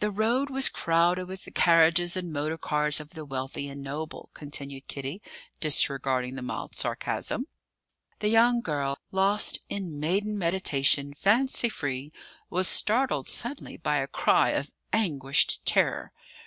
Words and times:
"'The 0.00 0.10
road 0.10 0.48
was 0.48 0.70
crowded 0.70 1.28
with 1.28 1.44
the 1.44 1.50
carriages 1.50 2.16
and 2.16 2.32
motor 2.32 2.56
cars 2.56 3.00
of 3.00 3.10
the 3.10 3.22
wealthy 3.22 3.68
and 3.68 3.82
noble,'" 3.82 4.30
continued 4.32 4.88
Kitty, 4.88 5.20
disregarding 5.60 6.36
the 6.36 6.40
mild 6.40 6.74
sarcasm; 6.74 7.48
"'the 8.20 8.28
young 8.28 8.62
girl, 8.62 8.96
lost 9.10 9.58
"in 9.68 10.00
maiden 10.00 10.38
meditation, 10.38 11.12
fancy 11.12 11.68
free," 11.68 12.14
was 12.48 12.66
startled 12.66 13.28
suddenly 13.28 13.76
by 13.76 13.98
a 13.98 14.06
cry 14.08 14.52
of 14.52 14.70
anguished 14.90 15.66
terror. 15.66 16.12